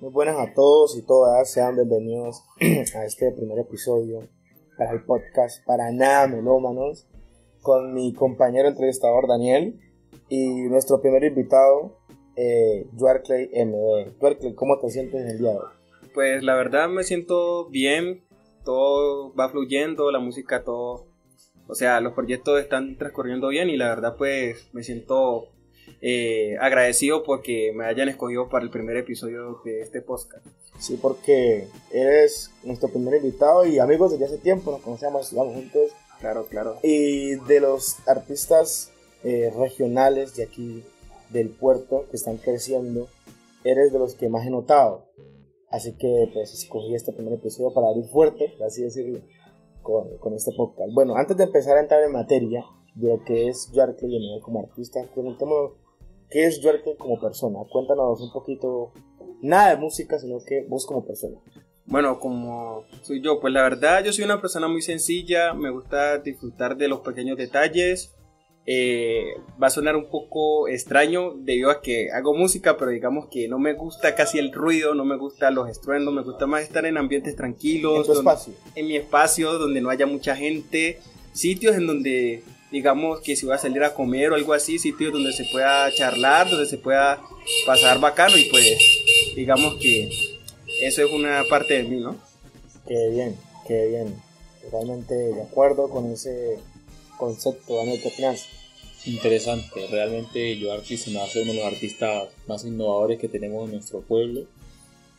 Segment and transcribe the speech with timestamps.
[0.00, 2.44] Muy buenas a todos y todas, sean bienvenidos
[2.94, 4.28] a este primer episodio
[4.76, 7.08] para el podcast Para Nada Melómanos
[7.62, 9.80] con mi compañero entrevistador Daniel
[10.28, 11.98] y nuestro primer invitado,
[12.36, 14.16] eh, MD.
[14.20, 15.72] Clay, ¿cómo te sientes el día de hoy?
[16.14, 18.22] Pues la verdad me siento bien,
[18.64, 21.08] todo va fluyendo, la música, todo,
[21.66, 25.48] o sea, los proyectos están transcurriendo bien y la verdad pues me siento
[26.00, 30.46] eh, agradecido porque me hayan escogido para el primer episodio de este podcast.
[30.78, 35.90] Sí, porque eres nuestro primer invitado y amigos desde hace tiempo, nos conocemos, estudiamos juntos.
[36.20, 36.76] Claro, claro.
[36.82, 38.90] Y de los artistas
[39.24, 40.84] eh, regionales de aquí,
[41.30, 43.08] del puerto, que están creciendo,
[43.64, 45.08] eres de los que más he notado.
[45.70, 49.20] Así que pues escogí este primer episodio para abrir fuerte, así decirlo,
[49.82, 50.92] con, con este podcast.
[50.92, 52.64] Bueno, antes de empezar a entrar en materia
[52.94, 55.72] de lo que es Yarkley y como artista, preguntémonos
[56.30, 57.58] qué es Yarkley como persona.
[57.70, 58.92] Cuéntanos un poquito,
[59.42, 61.38] nada de música, sino que vos como persona.
[61.86, 66.18] Bueno, como soy yo, pues la verdad yo soy una persona muy sencilla, me gusta
[66.18, 68.14] disfrutar de los pequeños detalles,
[68.66, 73.48] eh, va a sonar un poco extraño debido a que hago música, pero digamos que
[73.48, 76.84] no me gusta casi el ruido, no me gusta los estruendos, me gusta más estar
[76.84, 78.06] en ambientes tranquilos.
[78.06, 78.52] En espacio.
[78.74, 80.98] En mi espacio, donde no haya mucha gente,
[81.32, 85.12] sitios en donde digamos que si voy a salir a comer o algo así, sitios
[85.12, 87.20] donde se pueda charlar, donde se pueda
[87.66, 88.78] pasar bacano y pues
[89.34, 90.10] digamos que
[90.80, 92.16] eso es una parte de mí, ¿no?
[92.86, 94.14] Qué bien, qué bien.
[94.62, 96.58] Totalmente de acuerdo con ese
[97.16, 98.46] concepto, Daniel, ¿qué opinas?
[99.06, 99.86] interesante.
[99.90, 104.00] Realmente yo se me hace uno de los artistas más innovadores que tenemos en nuestro
[104.02, 104.44] pueblo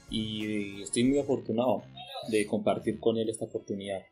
[0.10, 1.84] y estoy muy afortunado
[2.30, 4.04] de compartir con él esta oportunidad.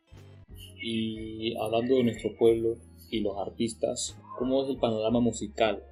[0.81, 2.77] Y hablando de nuestro pueblo
[3.09, 5.83] y los artistas, ¿cómo es el panorama musical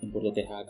[0.00, 0.66] en Puerto Tejada,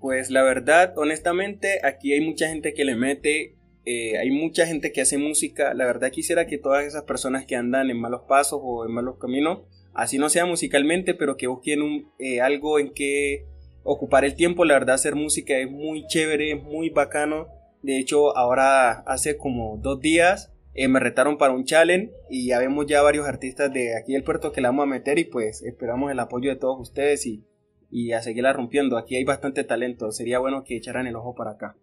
[0.00, 4.92] Pues la verdad, honestamente, aquí hay mucha gente que le mete, eh, hay mucha gente
[4.92, 5.74] que hace música.
[5.74, 9.16] La verdad quisiera que todas esas personas que andan en malos pasos o en malos
[9.18, 9.60] caminos
[9.94, 13.46] así no sea musicalmente, pero que busquen un, eh, algo en que
[13.84, 14.64] ocupar el tiempo.
[14.64, 17.48] La verdad, hacer música es muy chévere, es muy bacano.
[17.82, 22.58] De hecho, ahora hace como dos días eh, me retaron para un challenge y ya
[22.58, 25.62] vemos ya varios artistas de aquí del puerto que la vamos a meter y pues
[25.62, 27.46] esperamos el apoyo de todos ustedes y,
[27.90, 28.96] y a seguirla rompiendo.
[28.96, 31.76] Aquí hay bastante talento, sería bueno que echaran el ojo para acá.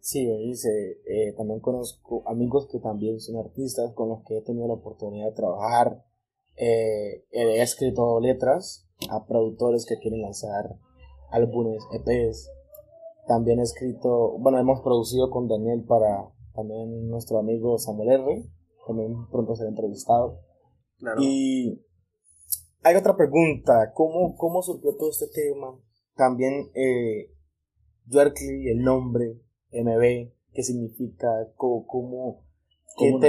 [0.00, 4.66] Sí, dice, eh, también conozco amigos que también son artistas con los que he tenido
[4.66, 6.02] la oportunidad de trabajar
[6.56, 10.76] eh, he escrito letras a productores que quieren lanzar
[11.30, 12.50] álbumes, EPs.
[13.26, 18.44] También he escrito, bueno, hemos producido con Daniel para también nuestro amigo Samuel R.
[18.86, 20.40] También pronto será entrevistado.
[21.18, 21.80] Y
[22.82, 25.78] hay otra pregunta, ¿cómo, cómo surgió todo este tema?
[26.14, 27.32] También eh,
[28.10, 29.40] el nombre,
[29.72, 31.28] MB, ¿qué significa?
[31.56, 32.44] ¿Cómo, cómo
[32.94, 33.26] ¿Cómo ¿Qué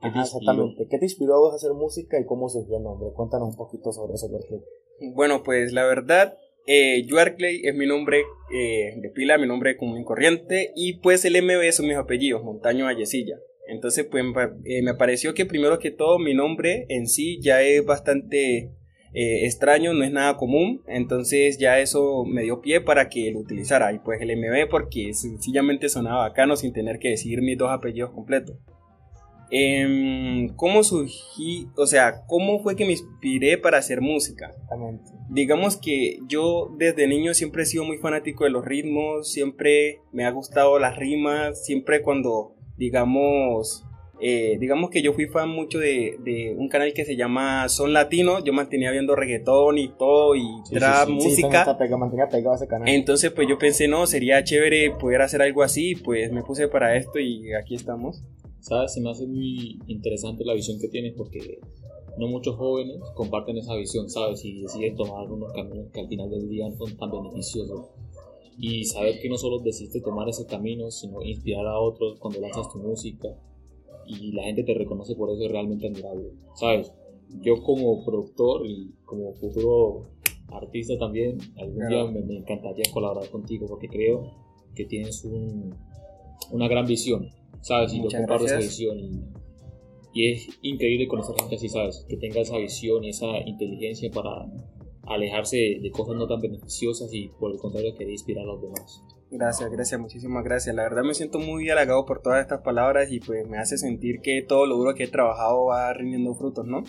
[0.00, 0.88] te, exactamente.
[0.88, 3.12] ¿Qué te inspiró a vos a hacer música y cómo surgió el nombre?
[3.12, 5.12] Cuéntanos un poquito sobre eso, Clay.
[5.14, 6.36] Bueno, pues la verdad,
[6.66, 11.40] eh, es mi nombre eh, de pila, mi nombre común y corriente, y pues el
[11.42, 13.36] MB son mis apellidos, Montaño Vallecilla.
[13.66, 14.24] Entonces, pues
[14.64, 18.70] eh, me pareció que primero que todo mi nombre en sí ya es bastante
[19.14, 23.40] eh, extraño, no es nada común, entonces ya eso me dio pie para que lo
[23.40, 23.92] utilizara.
[23.92, 28.10] Y pues el MB porque sencillamente sonaba bacano sin tener que decir mis dos apellidos
[28.10, 28.56] completos.
[29.54, 31.68] Eh, ¿Cómo surgí?
[31.76, 34.50] O sea, ¿cómo fue que me inspiré para hacer música?
[35.28, 40.24] Digamos que yo desde niño siempre he sido muy fanático de los ritmos, siempre me
[40.24, 43.84] ha gustado las rimas, siempre cuando, digamos,
[44.20, 47.92] eh, digamos que yo fui fan mucho de, de, un canal que se llama Son
[47.92, 51.76] Latino, yo mantenía viendo reggaetón y todo y trap, música.
[52.86, 56.96] Entonces pues yo pensé, no, sería chévere poder hacer algo así, pues me puse para
[56.96, 58.22] esto y aquí estamos.
[58.62, 58.94] ¿Sabes?
[58.94, 61.58] Se me hace muy interesante la visión que tienes porque
[62.16, 64.44] no muchos jóvenes comparten esa visión, ¿sabes?
[64.44, 67.88] Y deciden tomar unos caminos que al final del día no son tan beneficiosos.
[68.56, 72.72] Y saber que no solo decidiste tomar ese camino, sino inspirar a otros cuando lanzas
[72.72, 73.28] tu música
[74.06, 76.92] y la gente te reconoce por eso es realmente admirable, ¿sabes?
[77.40, 80.10] Yo como productor y como futuro
[80.48, 84.22] artista también, algún día me, me, encantaría colaborar contigo porque creo
[84.76, 85.74] que tienes un,
[86.52, 87.28] una gran visión
[87.62, 87.94] ¿sabes?
[87.94, 89.22] Y yo comparto esa visión y,
[90.14, 92.04] es increíble conocer gente así, ¿sabes?
[92.06, 94.46] Que tenga esa visión y esa inteligencia para
[95.06, 99.02] alejarse de, cosas no tan beneficiosas y por el contrario querer inspirar a los demás.
[99.30, 100.76] Gracias, gracias, muchísimas gracias.
[100.76, 104.20] La verdad me siento muy halagado por todas estas palabras y pues me hace sentir
[104.20, 106.82] que todo lo duro que he trabajado va rindiendo frutos, ¿no?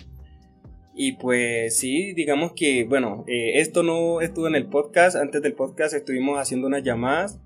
[0.94, 5.16] Y pues sí, digamos que, bueno, eh, esto no estuvo en el podcast.
[5.16, 7.40] Antes del podcast estuvimos haciendo unas llamadas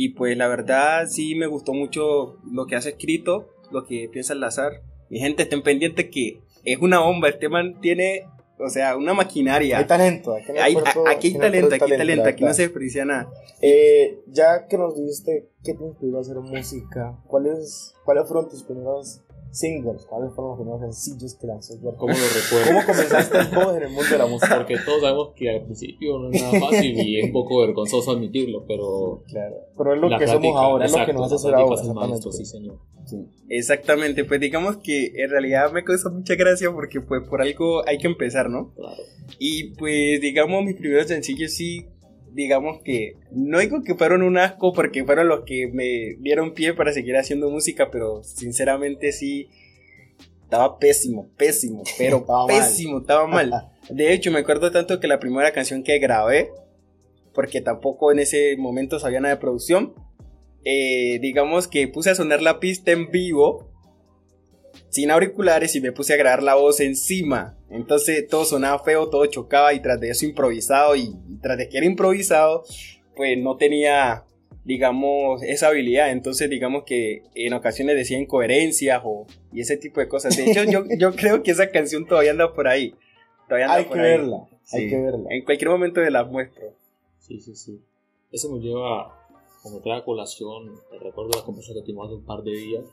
[0.00, 4.32] Y pues la verdad sí me gustó mucho lo que has escrito, lo que piensa
[4.36, 4.84] Lazar.
[5.10, 7.30] Mi gente, estén pendientes que es una bomba.
[7.30, 8.22] Este man tiene,
[8.60, 9.76] o sea, una maquinaria.
[9.76, 10.36] Hay talento.
[10.36, 13.28] Aquí hay, aquí hay talento, aquí hay talento, aquí no se desperdicia nada.
[13.60, 18.62] Eh, ya que nos dijiste qué te inspiró a hacer música, ¿cuáles, ¿cuáles fueron tus
[18.62, 20.06] primeros singles?
[20.06, 22.66] ¿Cuáles fueron los primeros sencillos que lanzó ¿Cómo lo recuerdo?
[22.68, 24.56] ¿Cómo comenzaste vos en el mundo de la música?
[24.56, 28.12] Porque todos sabemos que al principio no es nada fácil y es un poco vergonzoso
[28.12, 29.22] admitirlo, pero...
[29.26, 31.74] Claro, pero es lo que somos ahora, es lo que nos hace ser ahora.
[31.74, 32.32] Exactamente.
[32.32, 32.78] sí, señor.
[33.48, 37.98] Exactamente, pues digamos que en realidad me causa mucha gracia porque pues por algo hay
[37.98, 38.74] que empezar, ¿no?
[38.74, 39.02] Claro.
[39.38, 41.86] Y pues digamos mis primeros sencillos sí
[42.38, 46.72] digamos que no digo que fueron un asco porque fueron los que me dieron pie
[46.72, 49.48] para seguir haciendo música, pero sinceramente sí
[50.44, 53.72] estaba pésimo, pésimo, pero pésimo, estaba mal.
[53.90, 56.50] De hecho, me acuerdo tanto que la primera canción que grabé,
[57.34, 59.94] porque tampoco en ese momento sabía nada de producción,
[60.64, 63.68] eh, digamos que puse a sonar la pista en vivo
[64.90, 67.56] sin auriculares y me puse a grabar la voz encima.
[67.70, 71.78] Entonces todo sonaba feo, todo chocaba y tras de eso improvisado y, tras de que
[71.78, 72.64] era improvisado,
[73.14, 74.24] pues no tenía,
[74.64, 76.10] digamos, esa habilidad.
[76.10, 80.36] Entonces digamos que en ocasiones decía incoherencias o y ese tipo de cosas.
[80.36, 82.94] De hecho yo, yo creo que esa canción todavía anda por ahí.
[83.46, 85.28] Todavía anda hay que verla, hay que verla.
[85.30, 86.74] En cualquier momento de la muestro.
[87.18, 87.80] Sí, sí, sí.
[88.30, 89.14] Eso me lleva
[89.62, 92.84] como trae colación, recuerdo la conversación que tuvimos hace un par de días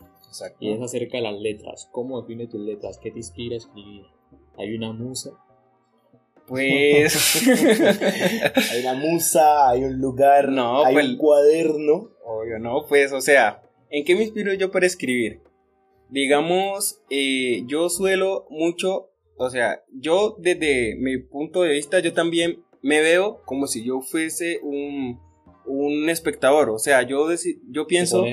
[0.59, 1.89] y es acerca de las letras.
[1.91, 2.99] ¿Cómo define tus letras?
[3.01, 4.05] ¿Qué te inspira a escribir?
[4.57, 5.31] ¿Hay una musa?
[6.47, 7.47] Pues.
[8.71, 12.11] hay una musa, hay un lugar, no, hay pues, un cuaderno.
[12.23, 15.41] Obvio, no, pues, o sea, ¿en qué me inspiro yo para escribir?
[16.09, 22.63] Digamos, eh, yo suelo mucho, o sea, yo desde mi punto de vista, yo también
[22.81, 25.19] me veo como si yo fuese un,
[25.65, 26.69] un espectador.
[26.69, 27.27] O sea, yo,
[27.69, 28.23] yo pienso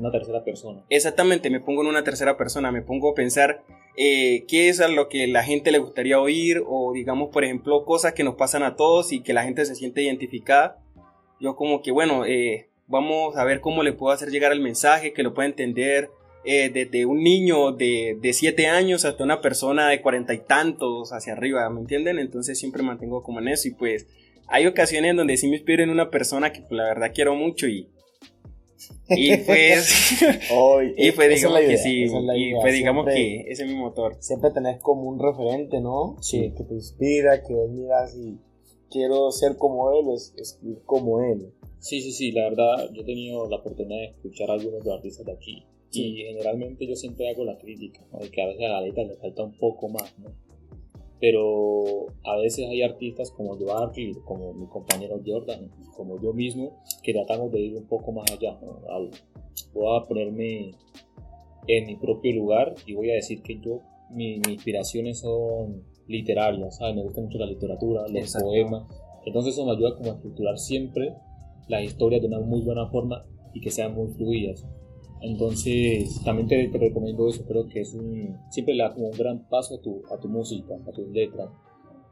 [0.00, 0.84] una tercera persona.
[0.88, 3.62] Exactamente, me pongo en una tercera persona, me pongo a pensar
[3.96, 7.84] eh, qué es a lo que la gente le gustaría oír o digamos, por ejemplo,
[7.84, 10.78] cosas que nos pasan a todos y que la gente se siente identificada.
[11.38, 15.12] Yo como que, bueno, eh, vamos a ver cómo le puedo hacer llegar el mensaje,
[15.12, 16.10] que lo pueda entender
[16.44, 21.12] eh, desde un niño de, de siete años hasta una persona de cuarenta y tantos
[21.12, 22.18] hacia arriba, ¿me entienden?
[22.18, 24.06] Entonces siempre mantengo como en eso y pues
[24.48, 27.88] hay ocasiones donde sí me inspiro una persona que pues, la verdad quiero mucho y
[29.08, 30.22] y pues,
[30.96, 34.16] y pues digamos que sí, y pues digamos que ese es mi motor.
[34.20, 36.16] Siempre tenés como un referente, ¿no?
[36.20, 36.52] Sí.
[36.56, 38.38] Que, te inspira, que vos miras y
[38.90, 41.52] quiero ser como él, es, escribir como él.
[41.78, 44.90] Sí, sí, sí, la verdad yo he tenido la oportunidad de escuchar a algunos de
[44.90, 48.18] los artistas de aquí y generalmente yo siempre hago la crítica, ¿no?
[48.18, 50.30] de que a veces a la letra le falta un poco más, ¿no?
[51.20, 57.12] Pero a veces hay artistas como Joaquín, como mi compañero Jordan, como yo mismo, que
[57.12, 58.58] tratamos de ir un poco más allá.
[59.74, 60.72] Voy a ponerme
[61.66, 63.80] en mi propio lugar y voy a decir que yo,
[64.10, 66.96] mis inspiraciones son literarias, ¿sabes?
[66.96, 68.84] me gusta mucho la literatura, los poemas,
[69.24, 71.14] entonces eso me ayuda como a estructurar siempre
[71.68, 74.66] las historias de una muy buena forma y que sean muy fluidas.
[75.22, 79.48] Entonces, también te, recomiendo eso, creo que es un, siempre le da como un gran
[79.48, 81.50] paso a tu, a tu música, a tus letras.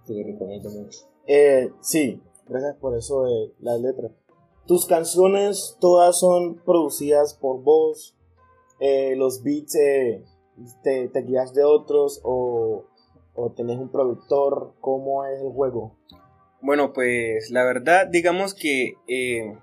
[0.06, 1.00] Te recomiendo mucho.
[1.26, 4.12] Eh, sí, gracias por eso de las letras.
[4.66, 8.14] Tus canciones todas son producidas por vos,
[8.80, 10.22] eh, los beats eh,
[10.82, 12.84] te, te, guías de otros o,
[13.34, 15.96] o tenés un productor, ¿cómo es el juego?
[16.60, 19.56] Bueno, pues la verdad, digamos que, eh,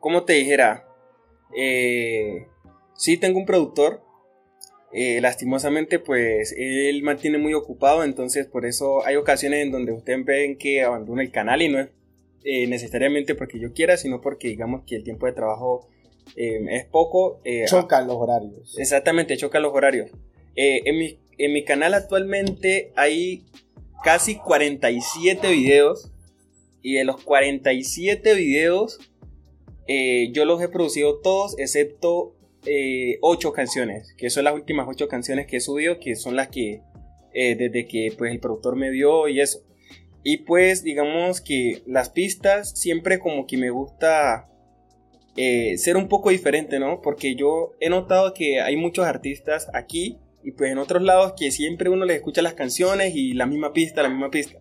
[0.00, 0.86] como te dijera,
[1.56, 2.46] eh,
[2.96, 4.02] sí, tengo un productor.
[4.96, 10.24] Eh, lastimosamente, pues él mantiene muy ocupado, entonces por eso hay ocasiones en donde ustedes
[10.24, 11.88] ven que abandona el canal y no es
[12.44, 15.88] eh, necesariamente porque yo quiera, sino porque digamos que el tiempo de trabajo
[16.36, 17.40] eh, es poco.
[17.66, 18.78] chocan los horarios.
[18.78, 20.12] Exactamente, chocan los horarios.
[20.54, 23.44] en, mi, en mi canal actualmente hay
[24.04, 26.12] casi 47 videos
[26.82, 29.00] y de los 47 videos
[29.86, 32.34] eh, yo los he producido todos excepto
[32.66, 36.48] eh, ocho canciones, que son las últimas ocho canciones que he subido, que son las
[36.48, 36.80] que
[37.32, 39.60] eh, desde que pues el productor me dio y eso.
[40.22, 44.48] Y pues digamos que las pistas siempre como que me gusta
[45.76, 47.02] ser un poco diferente, ¿no?
[47.02, 51.50] Porque yo he notado que hay muchos artistas aquí y pues en otros lados que
[51.50, 54.60] siempre uno les escucha las canciones y la misma pista, la misma pista.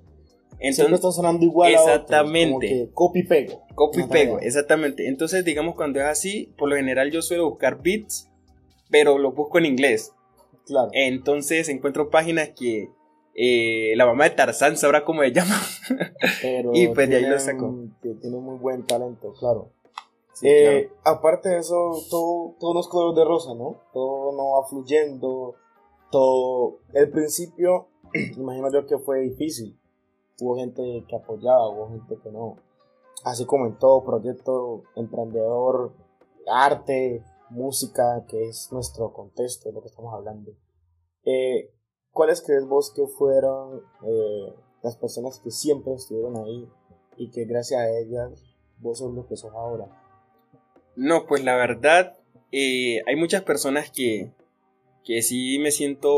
[0.60, 2.90] Entonces, está sonando igual exactamente.
[2.90, 3.62] A copy pego.
[3.76, 5.08] Copy pego, exactamente.
[5.08, 8.30] Entonces, digamos, cuando es así, por lo general yo suelo buscar beats,
[8.90, 10.14] pero lo busco en inglés.
[10.66, 10.90] Claro.
[10.94, 12.90] Entonces encuentro páginas que
[13.36, 15.60] eh, la mamá de Tarzán sabrá cómo se llama.
[16.74, 17.76] y pues de ahí lo saco.
[18.02, 19.72] Tiene muy buen talento, claro.
[20.42, 23.82] Eh, aparte de eso, todo, todo no es color de rosa, ¿no?
[23.94, 25.56] Todo no va fluyendo,
[26.12, 26.80] todo...
[26.94, 27.88] El principio,
[28.38, 29.78] imagino yo que fue difícil.
[30.40, 32.58] Hubo gente que apoyaba, hubo gente que no.
[33.24, 35.94] Así como en todo proyecto emprendedor,
[36.48, 40.52] arte, música, que es nuestro contexto, de lo que estamos hablando.
[41.26, 41.72] Eh,
[42.12, 46.70] ¿Cuáles crees vos que fueron eh, las personas que siempre estuvieron ahí
[47.18, 48.44] y que gracias a ellas
[48.80, 49.88] vos sos lo que sos ahora?
[50.96, 52.18] No, pues la verdad,
[52.52, 54.32] eh, hay muchas personas que,
[55.04, 56.12] que sí me siento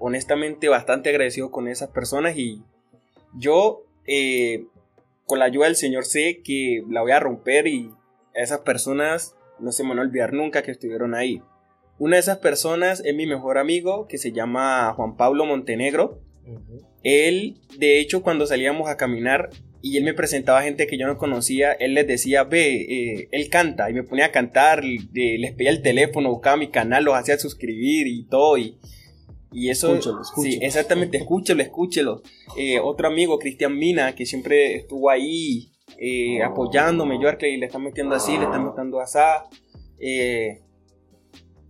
[0.00, 2.62] honestamente bastante agradecido con esas personas y
[3.36, 3.82] yo
[5.26, 7.90] con la ayuda del Señor sé que la voy a romper y
[8.36, 11.42] a esas personas no se me van a olvidar nunca que estuvieron ahí.
[11.98, 16.20] Una de esas personas es mi mejor amigo que se llama Juan Pablo Montenegro.
[17.02, 19.50] Él, de hecho, cuando salíamos a caminar
[19.80, 23.48] y él me presentaba gente que yo no conocía, él les decía, ve, eh, él
[23.48, 27.38] canta y me ponía a cantar, les pedía el teléfono, buscaba mi canal, los hacía
[27.38, 28.58] suscribir y todo.
[28.58, 28.76] Y,
[29.54, 29.96] y eso,
[30.42, 32.22] sí, exactamente, escúchelo, escúchelo.
[32.58, 37.84] Eh, otro amigo, Cristian Mina, que siempre estuvo ahí eh, apoyándome, yo que le están
[37.84, 39.18] metiendo así, le están metiendo así.
[40.00, 40.60] Eh,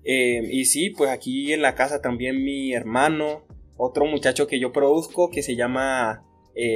[0.02, 3.44] eh, y sí, pues aquí en la casa también mi hermano,
[3.76, 6.24] otro muchacho que yo produzco que se llama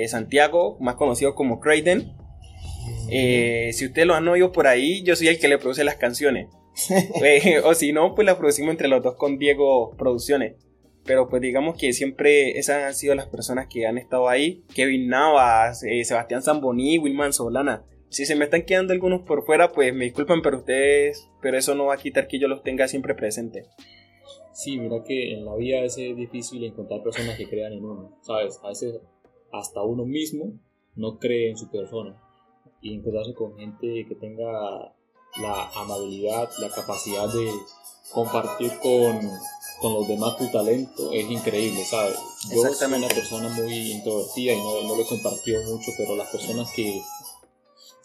[0.09, 2.13] Santiago, más conocido como Crayden.
[3.09, 6.49] si ustedes lo han oído por ahí, yo soy el que le produce las canciones.
[7.65, 10.68] o si no, pues las producimos entre los dos con Diego Producciones.
[11.09, 14.63] Pero pues digamos que siempre esas han sido las personas que han estado ahí.
[14.75, 17.87] Kevin Navas, eh, Sebastián Zamboni, Wilman Solana.
[18.11, 21.75] Si se me están quedando algunos por fuera, pues me disculpan, pero ustedes, pero eso
[21.75, 23.67] no va a quitar que yo los tenga siempre presentes.
[24.53, 28.61] Sí, mira que en la vida es difícil encontrar personas que crean en uno, ¿sabes?
[28.63, 29.01] A veces
[29.51, 30.59] hasta uno mismo
[30.95, 32.21] no cree en su persona.
[32.83, 34.93] Y encontrarse con gente que tenga
[35.41, 37.51] la amabilidad, la capacidad de
[38.13, 39.21] compartir con
[39.81, 42.19] con los demás tu talento es increíble, ¿sabes?
[42.51, 46.29] Yo soy una persona muy introvertida y no, no lo he compartido mucho, pero las
[46.29, 47.01] personas que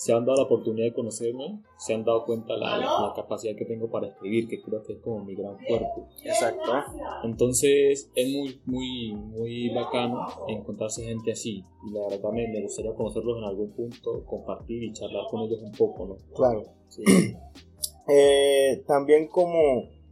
[0.03, 3.63] se han dado la oportunidad de conocerme se han dado cuenta la, la, capacidad que
[3.63, 6.01] tengo para escribir, que creo que es como mi gran fuerte.
[6.25, 6.72] Exacto.
[7.24, 11.63] Entonces es muy, muy, muy bacano encontrarse gente así.
[11.88, 15.62] Y la verdad me, me gustaría conocerlos en algún punto, compartir y charlar con ellos
[15.62, 16.18] un poco, ¿no?
[16.36, 16.63] Claro.
[16.89, 17.03] Sí.
[18.10, 20.02] eh, también como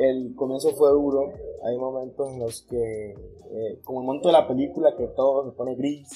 [0.00, 1.32] el comienzo fue duro.
[1.64, 5.56] Hay momentos en los que, eh, como el momento de la película, que todo se
[5.56, 6.08] pone gris,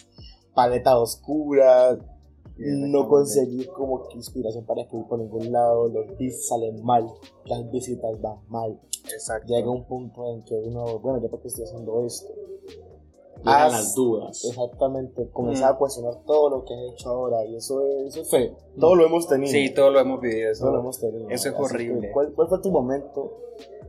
[0.54, 1.98] paleta oscura,
[2.56, 7.06] no conseguí como que inspiración para escribir por ningún lado, los beats salen mal,
[7.46, 8.80] las visitas van mal.
[9.12, 9.52] Exacto.
[9.52, 12.32] Llega un punto en que uno, bueno, ya porque estoy haciendo esto.
[13.38, 14.42] Llegan las dudas.
[14.44, 18.30] Exactamente, comenzar a cuestionar todo lo que has hecho ahora y eso es, eso es
[18.30, 18.56] feo.
[18.78, 19.52] Todo lo hemos tenido.
[19.52, 20.50] Sí, todo lo hemos vivido.
[20.50, 21.28] Eso, todo lo hemos tenido.
[21.28, 22.10] Eso es horrible.
[22.12, 23.32] ¿cuál, ¿cuál, fue tu momento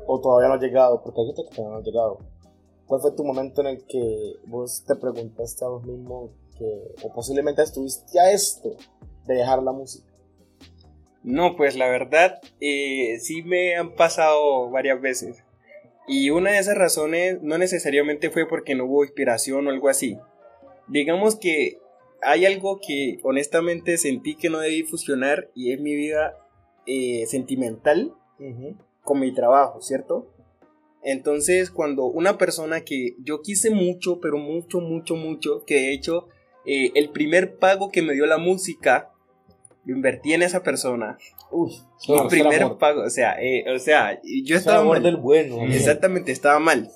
[0.07, 2.19] o todavía no ha llegado, porque hay gente que todavía no ha llegado.
[2.87, 7.11] ¿Cuál fue tu momento en el que vos te preguntaste a vos mismo que, o
[7.13, 8.75] posiblemente estuviste a esto
[9.25, 10.07] de dejar la música?
[11.23, 15.43] No, pues la verdad, eh, sí me han pasado varias veces.
[16.07, 20.19] Y una de esas razones no necesariamente fue porque no hubo inspiración o algo así.
[20.87, 21.79] Digamos que
[22.21, 26.37] hay algo que honestamente sentí que no debí fusionar y es mi vida
[26.85, 28.13] eh, sentimental
[29.05, 30.27] con mi trabajo, ¿cierto?
[31.03, 36.27] Entonces, cuando una persona que yo quise mucho, pero mucho, mucho, mucho, que de hecho
[36.65, 39.11] eh, el primer pago que me dio la música,
[39.85, 41.19] lo invertí en esa persona.
[41.51, 41.71] Uf,
[42.09, 45.03] el primer pago, o sea, eh, o sea, yo estaba mal.
[45.03, 45.61] del bueno.
[45.71, 46.89] Exactamente, estaba mal.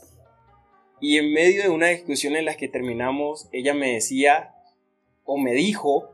[1.00, 4.56] Y en medio de una discusión en la que terminamos, ella me decía,
[5.24, 6.10] o me dijo,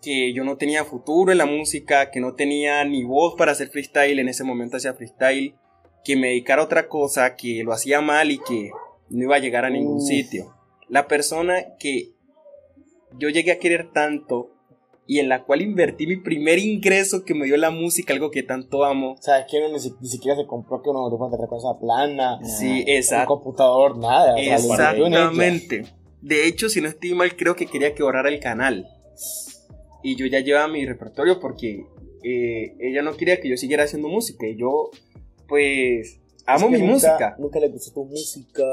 [0.00, 3.68] que yo no tenía futuro en la música, que no tenía ni voz para hacer
[3.68, 5.54] freestyle, en ese momento hacía freestyle,
[6.04, 8.70] que me dedicara a otra cosa, que lo hacía mal y que
[9.10, 10.54] no iba a llegar a ningún sitio.
[10.88, 12.12] La persona que
[13.18, 14.54] yo llegué a querer tanto
[15.06, 18.42] y en la cual invertí mi primer ingreso que me dio la música, algo que
[18.42, 19.12] tanto amo.
[19.12, 22.38] O sea, que uno ni, siquiera se compró que uno de cosa plana.
[22.44, 23.32] Sí, exacto.
[23.32, 24.38] Un computador, nada.
[24.38, 25.84] Exactamente.
[26.20, 28.86] De hecho, si no estoy mal, creo que quería que borrara el canal
[30.02, 31.86] y yo ya llevaba mi repertorio porque
[32.22, 34.90] eh, ella no quería que yo siguiera haciendo música y yo
[35.46, 37.36] pues amo mi música.
[37.38, 38.64] Nunca le gustó tu música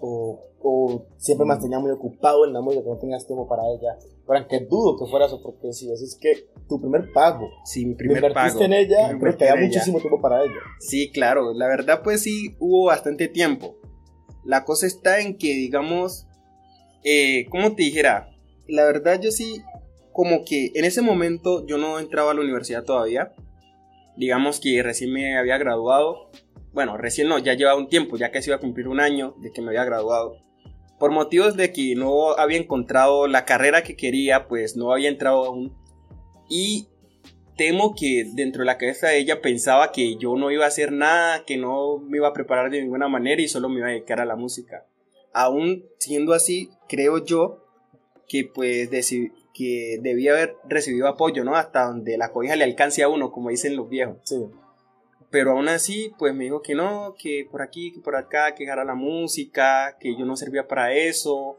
[0.00, 3.62] o, o siempre me mantenía muy ocupado en la música, que no tenías tiempo para
[3.68, 3.98] ella.
[4.26, 7.94] Pero aunque dudo que fuera eso, porque si es que tu primer pago, sí, mi
[7.94, 10.60] primer pago, en ella, pero te da muchísimo tiempo para ella.
[10.80, 13.76] Sí, claro, la verdad pues sí hubo bastante tiempo.
[14.44, 16.26] La cosa está en que, digamos,
[17.04, 18.30] eh, ¿cómo te dijera?
[18.66, 19.62] La verdad yo sí
[20.18, 23.34] como que en ese momento yo no entraba a la universidad todavía.
[24.16, 26.32] Digamos que recién me había graduado.
[26.72, 29.52] Bueno, recién no, ya llevaba un tiempo, ya casi iba a cumplir un año de
[29.52, 30.34] que me había graduado.
[30.98, 35.44] Por motivos de que no había encontrado la carrera que quería, pues no había entrado
[35.44, 35.76] aún.
[36.50, 36.88] Y
[37.56, 40.90] temo que dentro de la cabeza de ella pensaba que yo no iba a hacer
[40.90, 43.90] nada, que no me iba a preparar de ninguna manera y solo me iba a
[43.90, 44.84] dedicar a la música.
[45.32, 47.64] Aún siendo así, creo yo
[48.26, 48.90] que pues
[49.58, 51.56] que debía haber recibido apoyo, ¿no?
[51.56, 54.18] Hasta donde la cobija le alcance a uno, como dicen los viejos.
[54.22, 54.36] Sí.
[55.30, 58.62] Pero aún así, pues me dijo que no, que por aquí, que por acá, que
[58.62, 61.58] dejara la música, que yo no servía para eso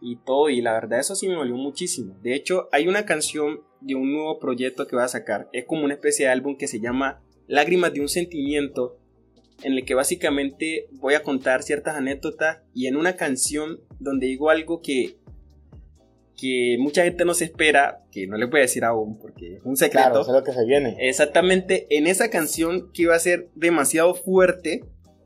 [0.00, 0.50] y todo.
[0.50, 2.16] Y la verdad, eso sí me dolió muchísimo.
[2.22, 5.48] De hecho, hay una canción de un nuevo proyecto que voy a sacar.
[5.52, 8.98] Es como una especie de álbum que se llama Lágrimas de un sentimiento,
[9.62, 14.50] en el que básicamente voy a contar ciertas anécdotas y en una canción donde digo
[14.50, 15.16] algo que
[16.38, 19.64] que mucha gente no se espera, que no le voy a decir aún porque es
[19.64, 20.08] un secreto.
[20.08, 20.96] Claro, es lo que se viene.
[21.00, 24.84] Exactamente, en esa canción que iba a ser demasiado fuerte,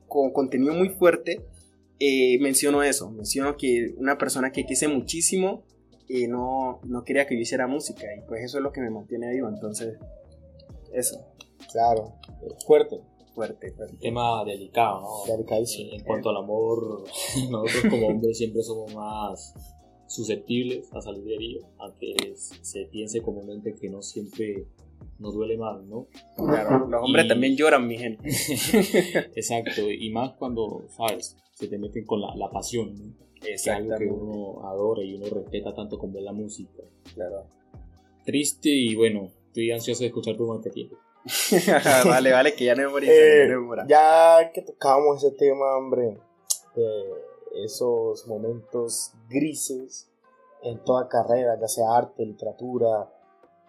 [0.08, 1.44] con contenido muy fuerte,
[2.00, 5.64] eh, menciono eso, menciono que una persona que quise muchísimo
[6.08, 8.90] y no, no quería que yo hiciera música y pues eso es lo que me
[8.90, 9.98] mantiene vivo, entonces
[10.94, 11.26] eso.
[11.70, 12.14] Claro,
[12.66, 13.00] fuerte.
[13.34, 13.96] Fuerte, fuerte.
[13.98, 15.32] Tema delicado, ¿no?
[15.32, 15.90] Delicadísimo.
[15.92, 17.04] En, en cuanto al amor,
[17.50, 19.54] nosotros como hombres siempre somos más
[20.14, 24.66] susceptibles a salir de heridos, aunque se piense comúnmente que no siempre
[25.18, 26.06] nos duele más, ¿no?
[26.36, 28.28] Claro, los hombres Y- también lloran, mi gente.
[29.34, 31.36] Exacto, y más cuando, ¿sabes?
[31.54, 33.14] Se te meten con la, la pasión, ¿no?
[33.46, 36.82] Es algo que uno adora y uno respeta tanto como es la música.
[37.14, 37.44] Claro.
[38.24, 40.90] Triste y bueno, estoy ansioso de escuchar tu material.
[42.04, 43.08] vale, vale, que ya no me morí.
[43.10, 43.48] Eh,
[43.88, 46.18] ya que tocábamos ese tema, hombre,
[46.76, 46.82] de
[47.54, 50.10] esos momentos grises
[50.62, 53.10] en toda carrera, ya sea arte, literatura,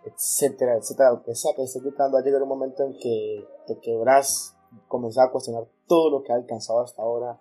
[0.06, 3.48] etcétera, etcétera, lo que sea que estés dedicando, va a llegar un momento en que
[3.68, 4.56] te quebras,
[4.88, 7.40] comenzar a cuestionar todo lo que has alcanzado hasta ahora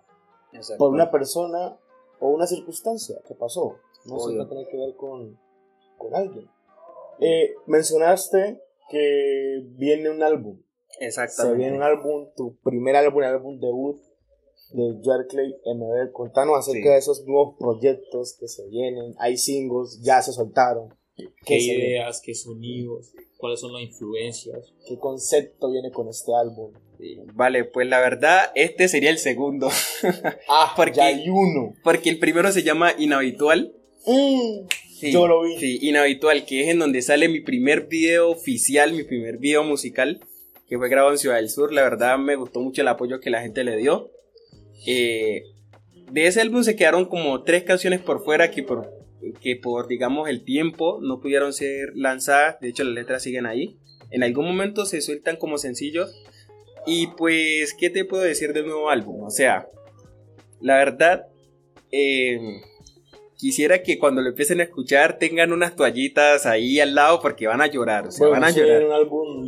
[0.51, 0.77] Exacto.
[0.77, 1.77] por una persona
[2.19, 3.77] o una circunstancia que pasó.
[4.05, 5.37] No siempre tiene que ver con,
[5.97, 6.49] con alguien.
[7.19, 10.61] Eh, mencionaste que viene un álbum.
[10.89, 11.57] Se Exactamente.
[11.57, 14.01] viene un álbum, tu primer álbum, el álbum debut
[14.73, 16.11] de Clay MB.
[16.11, 16.89] Contanos acerca Sí.
[16.89, 19.13] de esos nuevos proyectos que se vienen.
[19.19, 20.89] Hay singles, ya se soltaron.
[21.15, 24.73] ¿Qué ¿Qué, ideas, qué sonidos, cuáles son las influencias?
[24.87, 26.73] ¿Qué concepto viene con este álbum?
[26.97, 27.17] Sí.
[27.35, 29.69] Vale, pues la verdad, este sería el segundo.
[30.49, 31.73] Ah, Porque- ya hay uno.
[31.83, 33.75] Porque el primero se llama Inhabitual.
[34.07, 34.67] Mm,
[34.99, 35.57] Sí, Yo lo vi.
[35.59, 40.21] Sí, Inhabitual, que es en donde sale mi primer video oficial, mi primer video musical,
[40.67, 41.73] que fue grabado en Ciudad del Sur.
[41.73, 44.11] La verdad me gustó mucho el apoyo que la gente le dio.
[44.85, 45.43] Eh,
[46.11, 48.91] de ese álbum se quedaron como tres canciones por fuera que por,
[49.41, 52.59] que por, digamos, el tiempo no pudieron ser lanzadas.
[52.59, 53.77] De hecho, las letras siguen ahí.
[54.11, 56.23] En algún momento se sueltan como sencillos.
[56.85, 59.23] Y pues, ¿qué te puedo decir del nuevo álbum?
[59.23, 59.67] O sea,
[60.59, 61.27] la verdad,
[61.91, 62.39] eh,
[63.43, 67.59] quisiera que cuando lo empiecen a escuchar tengan unas toallitas ahí al lado porque van
[67.59, 68.07] a llorar.
[68.07, 68.85] O sea, Bueno, van a sí, llorar.
[68.85, 69.45] un álbum.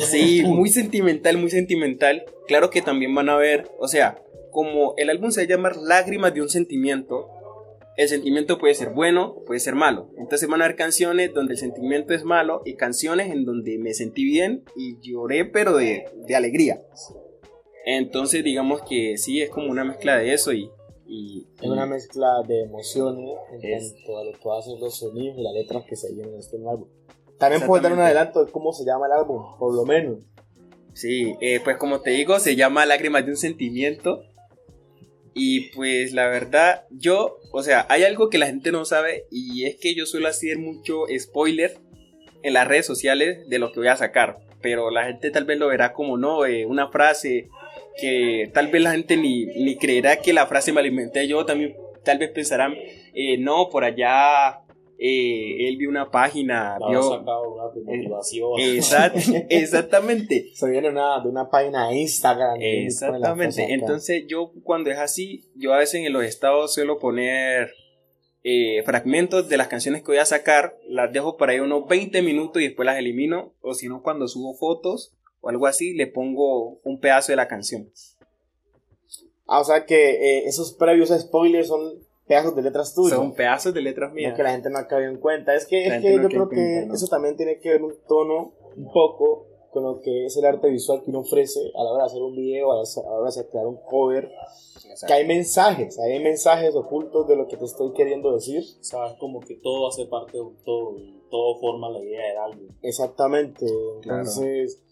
[0.00, 2.24] Sí, muy sentimental, muy sentimental.
[2.48, 5.76] Claro que también van a ver, o sea, como el álbum se va a llamar
[5.76, 7.28] Lágrimas de un sentimiento,
[7.96, 10.10] el sentimiento puede ser bueno, puede ser malo.
[10.18, 13.94] Entonces van a haber canciones donde el sentimiento es malo y canciones en donde me
[13.94, 16.80] sentí bien y lloré, pero de, de alegría.
[17.86, 20.68] Entonces digamos que sí, es como una mezcla de eso y...
[21.10, 25.36] y- Es una mezcla de emociones en Es- cuanto a lo que hacen los sonidos
[25.38, 26.88] y las letras que se vienen en este álbum.
[27.38, 30.18] También puedes dar un adelanto de cómo se llama el álbum, por lo menos.
[30.92, 34.22] Sí, eh, pues como te digo, se llama Lágrimas de un sentimiento.
[35.32, 39.64] Y pues la verdad, yo, o sea, hay algo que la gente no sabe y
[39.64, 41.78] es que yo suelo hacer mucho spoiler
[42.42, 44.38] en las redes sociales de lo que voy a sacar.
[44.60, 47.48] Pero la gente tal vez lo verá como no, eh, una frase
[47.98, 51.44] que tal vez la gente ni, ni creerá que la frase me la inventé yo.
[51.46, 52.74] También tal vez pensarán,
[53.14, 54.60] eh, no, por allá
[54.98, 57.02] eh, él vio una página, La vio...
[57.02, 58.50] sacado una de motivación.
[58.58, 60.50] Exact- exactamente.
[60.54, 62.58] Se viene una, de una página de Instagram.
[62.60, 63.72] Exactamente.
[63.72, 67.70] Entonces yo cuando es así, yo a veces en los estados suelo poner
[68.42, 72.22] eh, fragmentos de las canciones que voy a sacar, las dejo por ahí unos 20
[72.22, 73.54] minutos y después las elimino.
[73.60, 77.48] O si no, cuando subo fotos o algo así, le pongo un pedazo de la
[77.48, 77.90] canción.
[79.46, 83.18] Ah, o sea que eh, esos previos spoilers son pedazos de letras tuyas.
[83.18, 84.36] Son pedazos de letras No mías.
[84.36, 85.54] que la gente no ha caído en cuenta.
[85.54, 86.94] Es que, es que no yo creo que ¿no?
[86.94, 90.68] eso también tiene que ver un tono un poco con lo que es el arte
[90.68, 93.48] visual que uno ofrece a la hora de hacer un video, a la hora de
[93.48, 94.30] crear un cover.
[95.06, 98.62] Que hay mensajes, hay mensajes ocultos de lo que te estoy queriendo decir.
[98.80, 102.74] Sabes, como que todo hace parte de todo y todo forma la idea de algo.
[102.82, 103.66] Exactamente.
[104.02, 104.82] Entonces,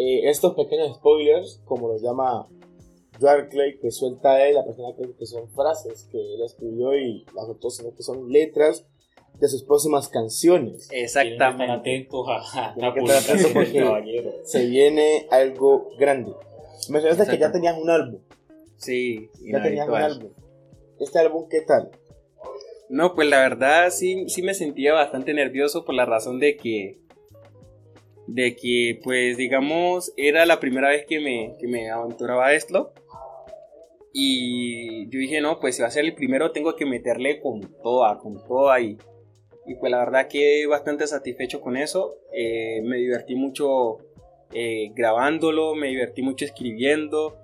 [0.00, 2.46] eh, estos pequeños spoilers, como los llama
[3.18, 7.48] Clay, que suelta él, la persona que, que son frases que él escribió y las
[7.48, 8.86] otras sino que son letras
[9.40, 10.88] de sus próximas canciones.
[10.92, 11.72] Exactamente.
[11.72, 16.32] atentos a, a porque se viene algo grande.
[16.88, 18.20] Mencionaste que ya tenías un álbum.
[18.76, 20.30] Sí, ya tenías un álbum.
[21.00, 21.90] ¿Este álbum qué tal?
[22.88, 27.00] No, pues la verdad sí, sí me sentía bastante nervioso por la razón de que
[28.28, 32.92] de que pues digamos era la primera vez que me, que me aventuraba esto.
[34.12, 37.60] Y yo dije no pues si va a ser el primero tengo que meterle con
[37.82, 38.98] toda con toda y,
[39.66, 42.16] y pues la verdad que bastante satisfecho con eso.
[42.32, 43.98] Eh, me divertí mucho
[44.52, 47.36] eh, grabándolo me divertí mucho escribiendo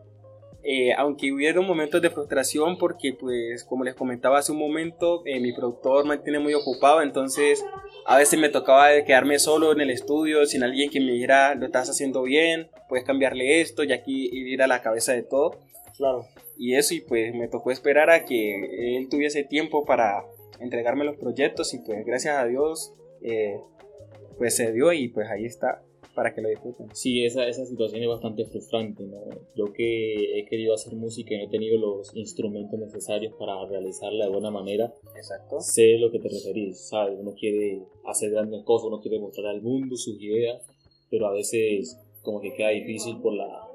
[0.64, 5.38] eh, aunque hubieron momentos de frustración porque pues como les comentaba hace un momento eh,
[5.40, 7.64] mi productor me tiene muy ocupado entonces
[8.06, 11.66] a veces me tocaba quedarme solo en el estudio sin alguien que me dijera lo
[11.66, 15.58] estás haciendo bien puedes cambiarle esto y aquí ir a la cabeza de todo.
[15.96, 16.26] Claro.
[16.56, 20.24] Y eso y pues me tocó esperar a que él tuviese tiempo para
[20.60, 23.58] entregarme los proyectos y pues gracias a Dios eh,
[24.38, 25.82] pues se dio y pues ahí está
[26.14, 26.88] para que lo disfruten.
[26.94, 29.18] Sí, esa, esa situación es bastante frustrante, ¿no?
[29.56, 34.26] Yo que he querido hacer música y no he tenido los instrumentos necesarios para realizarla
[34.26, 35.60] de buena manera, Exacto.
[35.60, 37.18] sé lo que te referís, ¿sabes?
[37.18, 40.62] Uno quiere hacer grandes cosas, uno quiere mostrar al mundo sus ideas,
[41.10, 43.68] pero a veces como que queda difícil por la,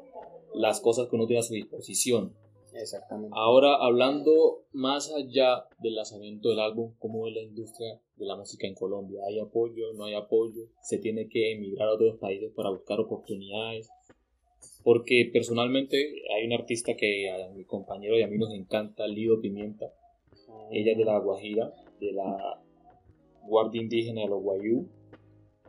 [0.54, 2.34] las cosas que uno tiene a su disposición.
[2.74, 3.36] Exactamente.
[3.38, 8.68] Ahora, hablando más allá del lanzamiento del álbum, ¿cómo es la industria de la música
[8.68, 9.22] en Colombia?
[9.28, 9.94] ¿Hay apoyo?
[9.94, 10.68] ¿No hay apoyo?
[10.82, 13.90] ¿Se tiene que emigrar a otros países para buscar oportunidades?
[14.84, 19.42] Porque personalmente hay un artista que a mi compañero y a mí nos encanta, Lido
[19.42, 19.94] Pimienta.
[20.72, 22.62] Ella es de la Guajira, de la
[23.48, 24.88] Guardia Indígena de los Guayú.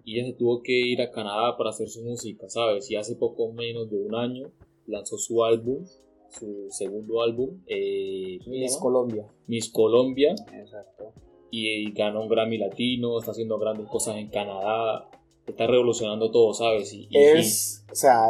[0.05, 2.91] Y ella se tuvo que ir a Canadá para hacer su música, ¿sabes?
[2.91, 4.53] Y hace poco menos de un año
[4.87, 5.85] lanzó su álbum
[6.31, 9.27] su segundo álbum, eh, Miss Colombia.
[9.47, 10.35] Miss Colombia.
[10.55, 11.13] Exacto.
[11.51, 15.09] Y, ganó un Grammy Latino, está haciendo grandes cosas en Canadá,
[15.47, 16.93] está revolucionando todo, ¿sabes?
[16.93, 18.23] Y, es, o sea,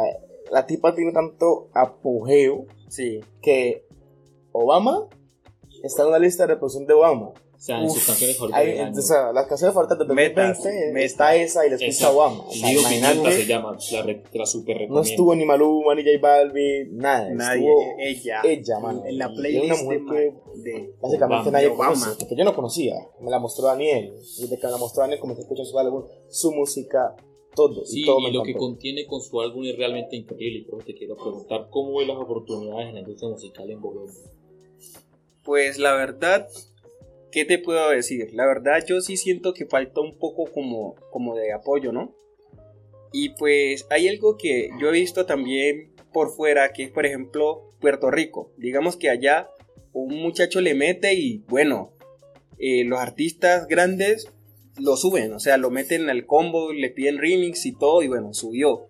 [0.51, 3.19] la tipa tiene tanto apogeo sí.
[3.41, 3.85] que
[4.51, 5.07] Obama
[5.83, 7.31] está en la lista de reproducción de Obama.
[7.61, 8.97] O sea, en sus canciones favoritas.
[8.97, 12.39] O sea, las canciones favoritas de 2020 está esa y la escucha Obama.
[12.47, 14.95] O sea, Pimienta se llama, la, la super recomiendo.
[14.95, 17.29] No estuvo ni Maluma, ni J Balvin, nada.
[17.29, 18.41] Nadie, estuvo ella.
[18.45, 19.03] Ella, man.
[19.05, 22.95] En la playlist una mujer de, que básicamente nadie conoce, porque yo no conocía.
[23.19, 24.11] Me la mostró Daniel.
[24.39, 27.15] Y desde que me la mostró Daniel, como que escucho su álbum, su música,
[27.53, 27.85] todo.
[27.85, 30.61] Sí, y, todo y lo que contiene con su álbum es realmente increíble.
[30.61, 33.79] Y por eso te quiero preguntar, ¿cómo ves las oportunidades en la industria musical en
[33.79, 34.23] Colombia?
[35.43, 36.47] Pues la verdad,
[37.31, 38.33] ¿qué te puedo decir?
[38.33, 42.15] La verdad yo sí siento que falta un poco como, como de apoyo, ¿no?
[43.13, 47.73] Y pues hay algo que yo he visto también por fuera, que es por ejemplo
[47.79, 48.51] Puerto Rico.
[48.57, 49.49] Digamos que allá
[49.93, 51.93] un muchacho le mete y bueno,
[52.57, 54.31] eh, los artistas grandes
[54.79, 58.33] lo suben, o sea, lo meten al combo, le piden remix y todo y bueno,
[58.33, 58.87] subió.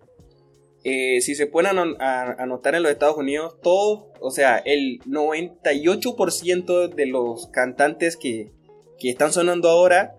[0.84, 7.06] Eh, si se pueden anotar en los Estados Unidos, todo, o sea, el 98% de
[7.06, 8.50] los cantantes que,
[8.98, 10.16] que, están sonando ahora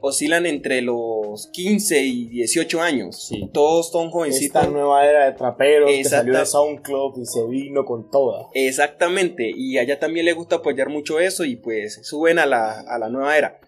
[0.00, 3.26] oscilan entre los 15 y 18 años.
[3.26, 3.48] Sí.
[3.52, 4.62] Todos son jovencitos.
[4.62, 8.48] Esta nueva era de traperos que salió de SoundCloud y se vino con toda.
[8.52, 12.98] Exactamente, y allá también le gusta apoyar mucho eso y pues suben a la, a
[12.98, 13.58] la nueva era.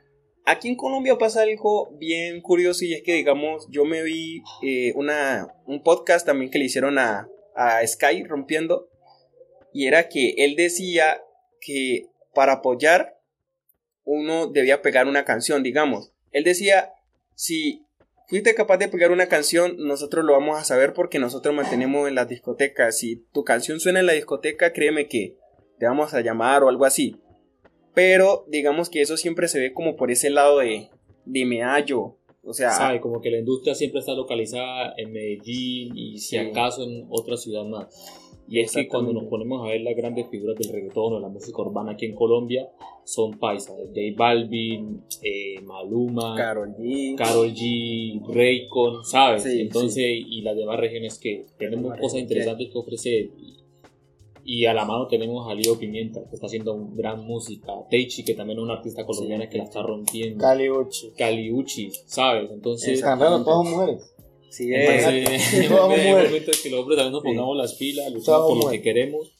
[0.49, 4.93] Aquí en Colombia pasa algo bien curioso y es que, digamos, yo me vi eh,
[4.95, 8.89] una, un podcast también que le hicieron a, a Sky rompiendo
[9.73, 11.21] y era que él decía
[11.61, 13.19] que para apoyar
[14.05, 16.13] uno debía pegar una canción, digamos.
[16.31, 16.93] Él decía,
[17.35, 17.85] si
[18.29, 22.15] fuiste capaz de pegar una canción, nosotros lo vamos a saber porque nosotros mantenemos en
[22.15, 22.99] las discotecas.
[22.99, 25.37] Si tu canción suena en la discoteca, créeme que
[25.81, 27.21] te vamos a llamar o algo así.
[27.97, 30.91] Pero digamos que eso siempre se ve como por ese lado de,
[31.25, 32.19] de medallo.
[32.45, 36.85] O sea, sabe como que la industria siempre está localizada en Medellín y si acaso
[36.85, 37.89] en otra ciudad más.
[38.49, 41.31] Y es que cuando nos ponemos a ver las grandes figuras del reggaetón o la
[41.31, 42.69] música urbana aquí en Colombia,
[43.05, 43.75] son paisas.
[43.75, 49.47] J Balvin, eh, Maluma, Karol G, Karol G, Raycon, ¿sabes?
[49.47, 53.31] Entonces, y las demás regiones que tenemos cosas interesantes que ofrecer.
[53.39, 53.57] Y
[54.67, 57.73] a la mano tenemos a Leo Pimienta, que está haciendo gran música.
[57.91, 60.39] Teichi, que también es una artista colombiana que la está rompiendo.
[60.41, 61.11] Caliuchi.
[61.17, 62.51] Caliuchi, ¿sabes?
[62.53, 63.01] Entonces.
[63.01, 64.13] Cantando todas mujeres.
[64.51, 65.35] Sí, Entonces, Imagínate,
[65.67, 67.29] es momento que los hombres también nos Sí.
[67.29, 69.33] pongamos las pilas, luchamos por lo que queremos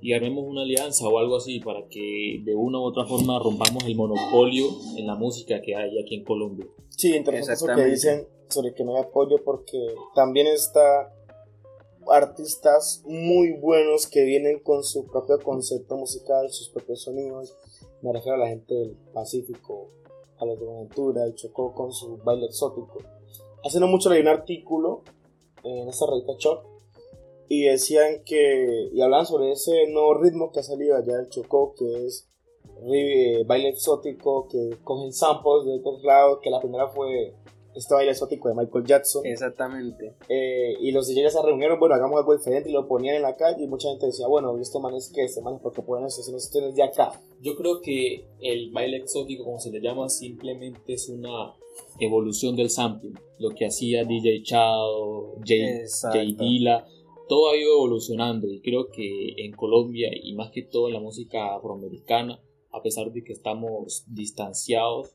[0.00, 3.84] y armemos una alianza o algo así para que de una u otra forma rompamos
[3.84, 4.66] el monopolio
[4.96, 6.66] en la música que hay aquí en Colombia.
[6.88, 9.78] Sí, interesante eso que dicen sobre que no hay apoyo porque
[10.14, 11.12] también está
[12.10, 17.56] artistas muy buenos que vienen con su propio concepto musical, sus propios sonidos.
[18.02, 19.88] Me refiero a la gente del Pacífico,
[20.38, 22.98] a los de el Chocó con su baile exótico.
[23.64, 25.02] Hace no mucho leí un artículo
[25.62, 26.64] en esa revista Choc
[27.48, 31.74] y decían que, y hablaban sobre ese nuevo ritmo que ha salido allá del Chocó,
[31.74, 32.28] que es
[32.92, 37.34] eh, baile exótico, que cogen samples de otros lados, que la primera fue
[37.74, 39.24] este baile exótico de Michael Jackson.
[39.24, 40.14] Exactamente.
[40.28, 43.36] Eh, y los DJs se reunieron, bueno, hagamos algo diferente y lo ponían en la
[43.36, 46.06] calle y mucha gente decía, bueno, este man es que, este man es porque ponen
[46.06, 47.12] esto, esto es de acá.
[47.40, 51.54] Yo creo que el baile exótico, como se le llama, simplemente es una
[51.98, 53.18] evolución del sampling.
[53.38, 56.18] Lo que hacía DJ Chao, Jay, Exacto.
[56.18, 56.84] Jay Dilla,
[57.28, 61.00] todo ha ido evolucionando y creo que en Colombia y más que todo en la
[61.00, 62.40] música afroamericana,
[62.72, 65.14] a pesar de que estamos distanciados,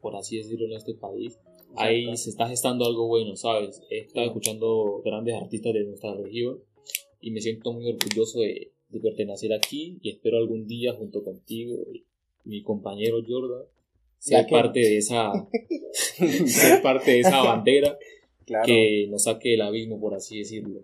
[0.00, 1.38] por así decirlo, en este país,
[1.76, 3.82] ahí se está gestando algo bueno, ¿sabes?
[3.90, 6.60] He estado escuchando grandes artistas de nuestra región
[7.20, 11.76] y me siento muy orgulloso de, de pertenecer aquí y espero algún día junto contigo
[11.92, 12.04] y
[12.44, 13.64] mi compañero Jordan
[14.18, 15.32] ser parte de esa
[16.46, 17.98] ser parte de esa bandera
[18.46, 18.66] Claro.
[18.66, 20.80] que nos saque del abismo por así decirlo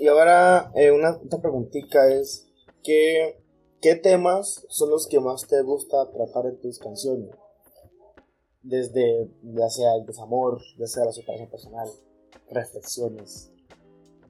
[0.00, 2.48] Y ahora eh, una otra preguntita es,
[2.82, 3.36] ¿qué,
[3.80, 7.30] ¿qué temas son los que más te gusta tratar en tus canciones?
[8.62, 11.88] Desde, ya sea el desamor, ya sea la superación personal,
[12.50, 13.52] reflexiones.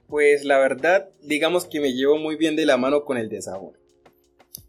[0.07, 3.79] Pues la verdad, digamos que me llevo muy bien de la mano con el desamor.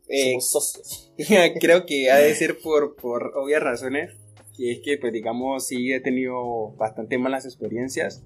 [0.07, 1.13] Eh, Somos socios.
[1.59, 4.11] creo que ha de ser por, por obvias razones,
[4.57, 8.23] que es que pues digamos sí he tenido bastante malas experiencias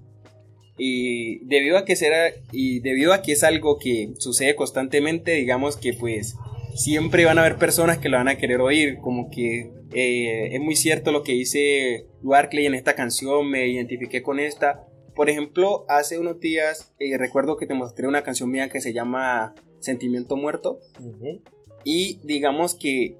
[0.78, 5.76] y debido a que será y debido a que es algo que sucede constantemente, digamos
[5.76, 6.36] que pues
[6.76, 10.60] siempre van a haber personas que lo van a querer oír, como que eh, es
[10.60, 14.84] muy cierto lo que dice Barclay en esta canción, me identifiqué con esta.
[15.14, 18.92] Por ejemplo, hace unos días eh, recuerdo que te mostré una canción mía que se
[18.92, 20.80] llama Sentimiento Muerto.
[21.00, 21.42] Ujú.
[21.84, 23.16] Y digamos que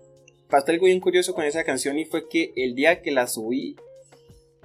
[0.50, 3.76] pasó algo bien curioso con esa canción y fue que el día que la subí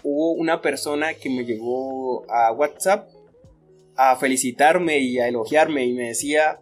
[0.04, 3.08] hubo una persona que me llegó a WhatsApp
[3.96, 6.60] a felicitarme y a elogiarme y me decía,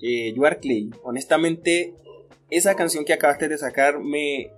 [0.00, 1.94] eh, Clay, honestamente
[2.50, 4.50] esa canción que acabaste de sacar me,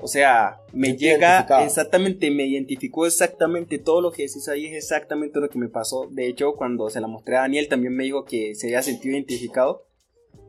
[0.00, 5.40] o sea, me llega exactamente, me identificó exactamente todo lo que decís ahí es exactamente
[5.40, 6.06] lo que me pasó.
[6.10, 9.14] De hecho, cuando se la mostré a Daniel también me dijo que se había sentido
[9.14, 9.86] identificado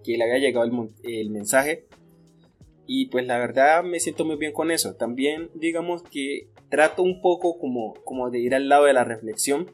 [0.03, 1.85] que le había llegado el, el mensaje.
[2.87, 4.95] Y pues la verdad me siento muy bien con eso.
[4.95, 9.71] También digamos que trato un poco como, como de ir al lado de la reflexión.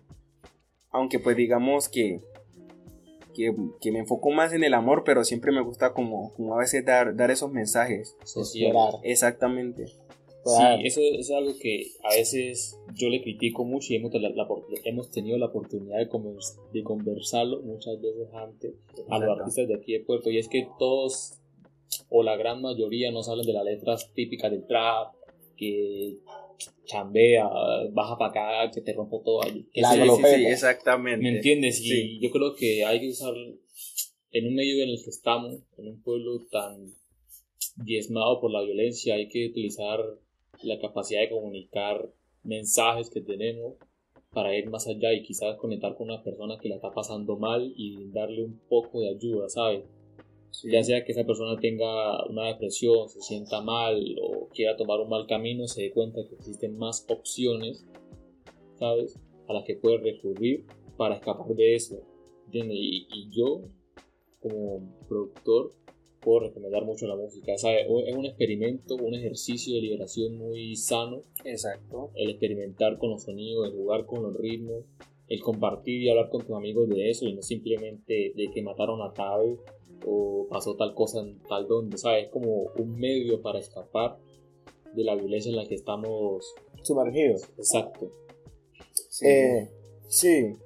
[0.91, 2.21] Aunque pues digamos que,
[3.37, 6.57] que, que me enfoco más en el amor, pero siempre me gusta como, como a
[6.59, 8.17] veces dar, dar esos mensajes.
[8.41, 8.93] Esperar.
[9.03, 9.85] Exactamente.
[10.43, 10.77] Claro.
[10.81, 14.29] Sí, eso, eso es algo que a veces yo le critico mucho y hemos, la-
[14.29, 14.47] la-
[14.85, 18.73] hemos tenido la oportunidad de, convers- de conversarlo muchas veces antes
[19.09, 21.33] a los artistas de aquí de Puerto y es que todos
[22.09, 25.13] o la gran mayoría nos hablan de las letras típicas del trap
[25.57, 26.17] que
[26.85, 27.47] chambea,
[27.91, 29.67] baja para acá, que te rompo todo allí.
[29.75, 31.23] La sí, Sí, sí, exactamente.
[31.23, 31.81] ¿Me entiendes?
[31.81, 33.33] Y yo creo que hay que usar
[34.31, 36.93] en un medio en el que estamos, en un pueblo tan
[37.75, 39.99] diezmado por la violencia, hay que utilizar
[40.63, 42.09] la capacidad de comunicar
[42.43, 43.75] mensajes que tenemos
[44.31, 47.73] para ir más allá y quizás conectar con una persona que la está pasando mal
[47.75, 49.83] y darle un poco de ayuda, ¿sabes?
[50.57, 50.71] Sí.
[50.71, 55.07] Ya sea que esa persona tenga una depresión, se sienta mal o quiera tomar un
[55.07, 57.85] mal camino, se dé cuenta que existen más opciones,
[58.79, 59.19] ¿sabes?
[59.47, 60.65] A las que puede recurrir
[60.97, 62.01] para escapar de eso.
[62.45, 62.75] ¿entiendes?
[62.79, 63.69] Y, y yo,
[64.41, 65.75] como productor,
[66.21, 67.55] puedo recomendar mucho la música.
[67.55, 67.85] ¿sabes?
[68.07, 72.09] Es un experimento, un ejercicio de liberación muy sano Exacto.
[72.15, 74.85] el experimentar con los sonidos, el jugar con los ritmos,
[75.27, 79.03] el compartir y hablar con tus amigos de eso y no simplemente de que mataron
[79.03, 79.59] a tal
[80.05, 82.25] o pasó tal cosa en tal donde, ¿sabes?
[82.25, 84.17] Es como un medio para escapar
[84.93, 86.53] de la violencia en la que estamos.
[86.83, 87.43] Sumergidos.
[87.57, 88.11] Exacto.
[89.09, 89.27] Sí.
[89.27, 89.71] Eh,
[90.07, 90.57] sí,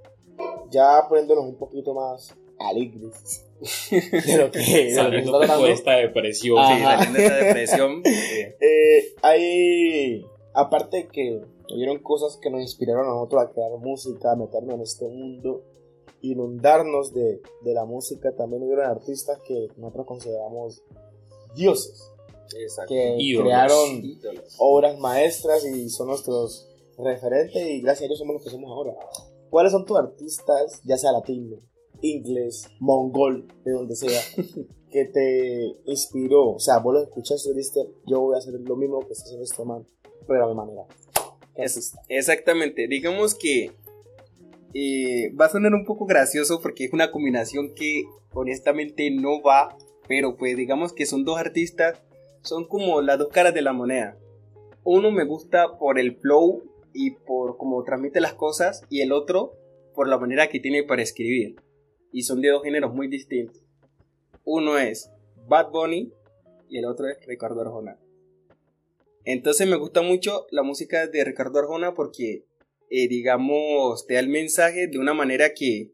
[0.69, 3.45] ya poniéndonos un poquito más alegres
[3.91, 6.57] de lo que, de lo que Saliendo de esta depresión.
[6.59, 6.75] Ah.
[6.75, 8.01] Sí, saliendo de esa depresión.
[8.05, 11.41] eh, Eh, hay, aparte de que
[11.73, 15.63] hubieron cosas que nos inspiraron a nosotros a crear música, a meternos en este mundo,
[16.21, 20.83] inundarnos de, de la música, también hubieron artistas que nosotros consideramos
[21.55, 22.11] dioses,
[22.57, 22.93] exacto.
[22.93, 23.47] que Ídolos.
[23.47, 24.55] crearon Ídolos.
[24.57, 28.95] obras maestras y son nuestros, referente y gracias a ellos somos los que somos ahora.
[29.49, 31.57] ¿Cuáles son tus artistas, ya sea latino,
[32.01, 34.21] inglés, mongol, de donde sea,
[34.91, 36.51] que te inspiró?
[36.51, 39.25] O sea, vos lo escuchaste y dijiste, yo voy a hacer lo mismo que está
[39.25, 39.87] haciendo este man,
[40.27, 40.85] pero de manera.
[41.55, 43.71] Es, exactamente, digamos que
[44.73, 49.77] eh, va a sonar un poco gracioso porque es una combinación que honestamente no va,
[50.07, 52.01] pero pues digamos que son dos artistas,
[52.41, 54.17] son como las dos caras de la moneda.
[54.83, 59.53] Uno me gusta por el flow y por cómo transmite las cosas y el otro
[59.93, 61.55] por la manera que tiene para escribir.
[62.11, 63.61] Y son de dos géneros muy distintos.
[64.43, 65.11] Uno es
[65.47, 66.11] Bad Bunny
[66.69, 67.99] y el otro es Ricardo Arjona.
[69.23, 72.45] Entonces me gusta mucho la música de Ricardo Arjona porque,
[72.91, 75.91] eh, digamos, te da el mensaje de una manera que,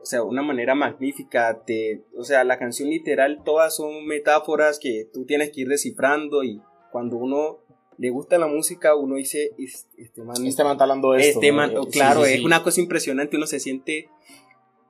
[0.00, 1.62] o sea, una manera magnífica.
[1.64, 6.42] Te, o sea, la canción literal, todas son metáforas que tú tienes que ir descifrando
[6.42, 7.58] y cuando uno
[7.98, 10.46] le gusta la música, uno dice, este man...
[10.46, 11.40] Este man está hablando de esto.
[11.40, 14.08] Este man, claro, es una cosa impresionante, uno se siente,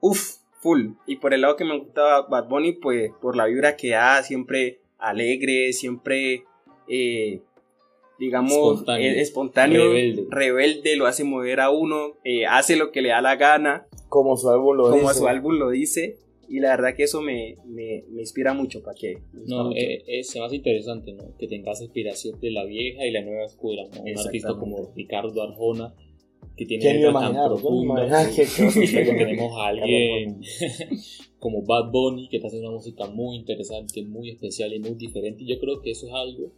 [0.00, 0.90] uff, full.
[1.06, 4.22] Y por el lado que me gusta Bad Bunny, pues por la vibra que da,
[4.22, 6.44] siempre alegre, siempre,
[6.86, 7.40] eh,
[8.18, 9.92] digamos, espontáneo,
[10.28, 10.96] rebelde.
[10.96, 13.86] lo hace mover a uno, eh, hace lo que le da la gana.
[14.08, 16.18] Como su álbum lo como su álbum lo dice.
[16.50, 19.18] Y la verdad que eso me, me, me inspira mucho para que...
[19.34, 21.36] No, eh, es, más interesante, ¿no?
[21.36, 24.00] Que tengas inspiración de la vieja y la nueva escuela, ¿no?
[24.00, 25.94] Un artista como Ricardo Arjona,
[26.56, 28.34] que tiene letras tan profundas.
[28.56, 30.40] tenemos a alguien
[31.38, 35.44] como Bad Bunny, que está haciendo una música muy interesante, muy especial y muy diferente.
[35.44, 36.50] Y yo creo que eso es algo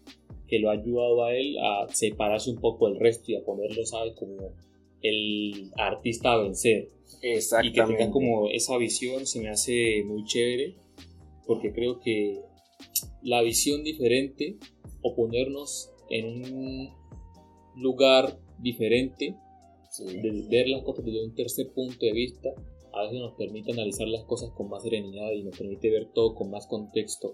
[0.51, 3.87] que lo ha ayudado a él a separarse un poco del resto y a ponerlo,
[3.87, 4.15] ¿sabes?
[4.17, 4.55] Como
[5.01, 6.91] el artista a vencer.
[7.23, 10.77] Y que tenga como esa visión se me hace muy chévere
[11.47, 12.41] porque creo que
[13.23, 14.57] la visión diferente
[15.03, 16.91] o ponernos en un
[17.77, 19.37] lugar diferente,
[19.99, 22.51] de ver las cosas desde un tercer punto de vista,
[22.93, 26.35] a veces nos permite analizar las cosas con más serenidad y nos permite ver todo
[26.35, 27.33] con más contexto.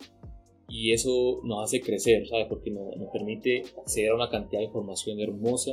[0.68, 2.46] Y eso nos hace crecer, ¿sabes?
[2.48, 5.72] Porque nos, nos permite acceder a una cantidad de información hermosa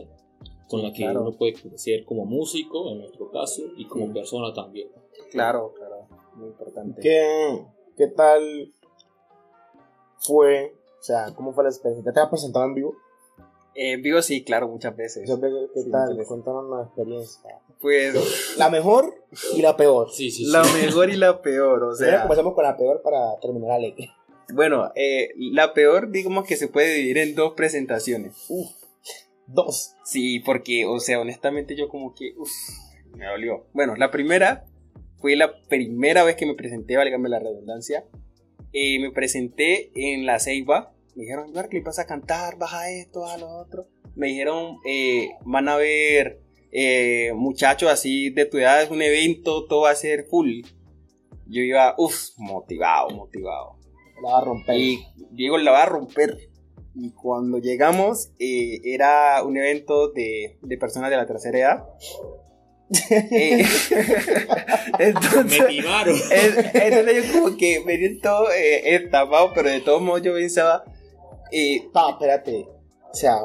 [0.70, 4.90] con la que uno puede crecer como músico, en nuestro caso, y como persona también.
[5.32, 7.02] Claro, claro, muy importante.
[7.02, 7.66] ¿Qué,
[7.98, 8.74] qué tal
[10.20, 10.74] fue?
[11.00, 12.12] O sea, ¿cómo fue la experiencia?
[12.12, 12.96] ¿Te has presentado en vivo?
[13.76, 15.30] en vivo sí, claro, muchas veces.
[15.30, 16.26] ¿Qué tal?
[16.26, 17.60] Contanos una experiencia.
[17.82, 18.56] Pues...
[18.58, 19.14] La mejor
[19.56, 20.10] y la peor.
[20.12, 20.52] Sí, sí, sí.
[20.52, 22.24] La mejor y la peor, o sea...
[22.24, 23.96] Comenzamos con la peor para terminar la ley.
[24.54, 28.46] Bueno, eh, la peor, digamos que se puede dividir en dos presentaciones.
[28.50, 28.72] Uf.
[29.48, 29.96] Dos.
[30.06, 32.52] Sí, porque, o sea, honestamente yo como que, uff,
[33.16, 33.68] me dolió.
[33.74, 34.66] Bueno, la primera
[35.18, 38.06] fue la primera vez que me presenté, válgame la redundancia.
[38.74, 40.94] Eh, me presenté en la Ceiba.
[41.16, 43.88] Me dijeron, Barkley, vas a cantar, baja esto, baja lo otro.
[44.16, 49.66] Me dijeron, eh, van a ver eh, muchachos así de tu edad, es un evento,
[49.68, 50.62] todo va a ser full.
[51.46, 53.78] Yo iba, uff, motivado, motivado.
[54.22, 54.76] La va a romper.
[54.78, 56.38] Y Diego la va a romper.
[56.96, 61.84] Y cuando llegamos, eh, era un evento de, de, personas de la tercera edad.
[63.12, 63.66] eh,
[65.00, 66.16] entonces, me timaron.
[66.74, 70.84] entonces yo como que me dio todo eh, estafado, pero de todos modos yo pensaba...
[71.52, 72.68] Eh, pa, espérate.
[73.12, 73.36] O sea,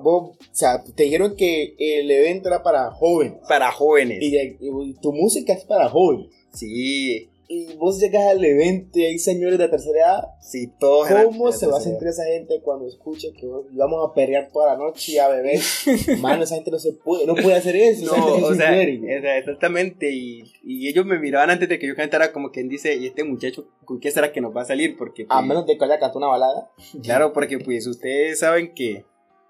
[0.00, 3.38] vos, o sea, te dijeron que el evento era para jóvenes.
[3.48, 4.18] Para jóvenes.
[4.20, 6.28] Y, y tu música es para jóvenes.
[6.52, 10.24] Sí y vos llegas al evento y hay señores de tercera edad.
[10.40, 14.50] Sí, todos ¿Cómo se va a sentir esa gente cuando escuche que vamos a perrear
[14.52, 15.60] toda la noche y a beber?
[16.20, 18.16] Mano, esa gente no se puede, no puede hacer eso.
[18.16, 20.10] No, o sea, exactamente.
[20.10, 23.24] Y, y, ellos me miraban antes de que yo cantara como quien dice, ¿y este
[23.24, 24.96] muchacho con qué será que nos va a salir?
[24.96, 26.70] Porque, a pues, menos de que haya cantado una balada.
[27.02, 29.04] Claro, porque pues ustedes saben que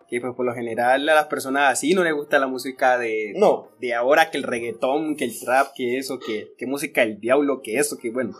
[0.08, 3.32] que pues por lo general a las personas así no les gusta la música de,
[3.36, 3.70] no.
[3.80, 7.60] de ahora, que el reggaetón, que el trap, que eso, que, que música del diablo,
[7.62, 8.36] que eso, que bueno.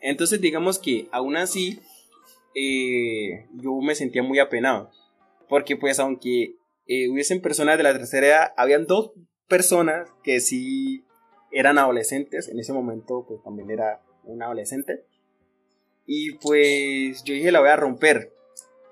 [0.00, 1.80] Entonces digamos que aún así
[2.54, 4.90] eh, yo me sentía muy apenado,
[5.48, 9.12] porque pues aunque eh, hubiesen personas de la tercera edad, habían dos
[9.48, 11.04] personas que sí
[11.50, 15.04] eran adolescentes, en ese momento pues también era un adolescente,
[16.06, 18.32] y pues yo dije la voy a romper,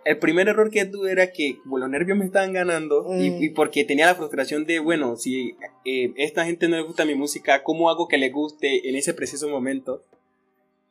[0.04, 3.54] el primer error que tuve era que los nervios me estaban ganando y, mm.
[3.54, 7.62] porque tenía la frustración de, bueno, si eh, esta gente no le gusta mi música,
[7.62, 10.04] ¿cómo hago que le guste en ese preciso momento?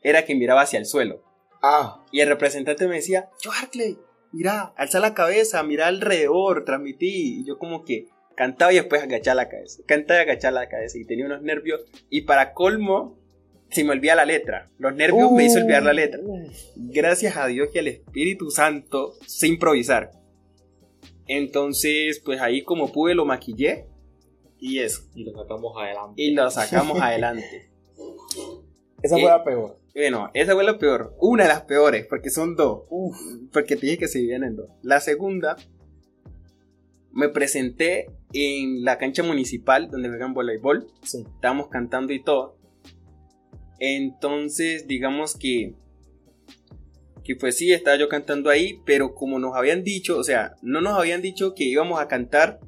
[0.01, 1.23] Era que miraba hacia el suelo.
[1.61, 2.03] Ah.
[2.11, 3.97] Y el representante me decía, yo Hartley,
[4.31, 7.39] mira, alza la cabeza, mira alrededor, transmití.
[7.39, 9.81] Y yo como que cantaba y después agachaba la cabeza.
[9.85, 11.81] Cantaba y agachaba la cabeza y tenía unos nervios.
[12.09, 13.17] Y para colmo,
[13.71, 14.69] se me olvida la letra.
[14.77, 16.19] Los nervios me hizo olvidar la letra.
[16.75, 20.11] Gracias a Dios y al Espíritu Santo sé improvisar.
[21.27, 23.85] Entonces, pues ahí como pude lo maquillé
[24.59, 25.03] y eso.
[25.13, 26.21] Y lo sacamos adelante.
[26.21, 27.69] Y lo sacamos adelante.
[29.01, 29.79] Esa Eh, fue la peor.
[29.93, 31.15] Bueno, esa fue la peor.
[31.19, 32.83] Una de las peores, porque son dos.
[33.51, 34.69] Porque te dije que se vienen dos.
[34.81, 35.57] La segunda,
[37.11, 40.87] me presenté en la cancha municipal donde juegan voleibol.
[41.03, 41.25] Sí.
[41.35, 42.58] Estábamos cantando y todo.
[43.79, 45.75] Entonces, digamos que.
[47.23, 50.81] Que pues sí, estaba yo cantando ahí, pero como nos habían dicho, o sea, no
[50.81, 52.59] nos habían dicho que íbamos a cantar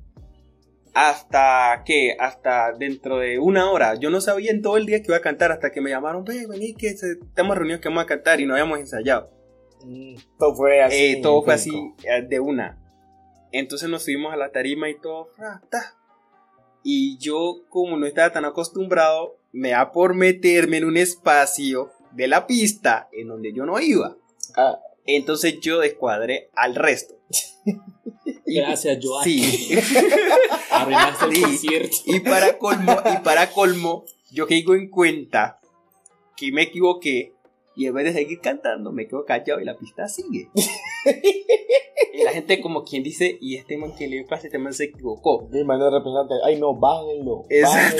[0.94, 3.96] hasta que, hasta dentro de una hora.
[3.96, 6.24] Yo no sabía en todo el día que iba a cantar hasta que me llamaron,
[6.24, 9.32] ve, vení, que estamos reunidos que vamos a cantar y no habíamos ensayado.
[9.84, 11.06] Mm, Todo fue así.
[11.06, 12.78] Eh, todo fue así eh, de una.
[13.52, 15.30] Entonces nos subimos a la tarima y todo.
[16.84, 22.28] Y yo, como no estaba tan acostumbrado, me da por meterme en un espacio de
[22.28, 24.16] la pista en donde yo no iba.
[24.56, 24.78] Ah.
[25.06, 27.16] Entonces yo descuadré al resto.
[28.46, 29.24] Gracias, Joan.
[29.24, 29.70] Sí.
[30.72, 31.42] Arruinaste el Sí.
[31.42, 31.96] concierto.
[32.06, 35.60] y para colmo, y para colmo, yo caigo en cuenta
[36.38, 37.34] que me equivoqué
[37.76, 40.50] y en vez de seguir cantando me quedo callado y la pista sigue.
[42.14, 44.86] Y la gente como quien dice, y este man que le pasa, este man se
[44.86, 45.48] equivocó.
[45.52, 47.98] Mi hermano representante, ay no, bájenlo, Exacto.